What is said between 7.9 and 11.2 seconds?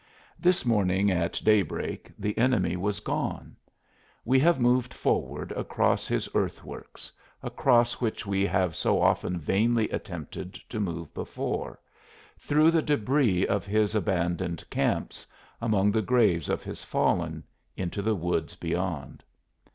which we have so often vainly attempted to move